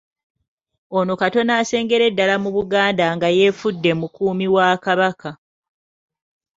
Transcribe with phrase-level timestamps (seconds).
[0.97, 5.31] Ono katono asengere ddala mu Buganda nga yeefudde mukuumi wa Kabaka.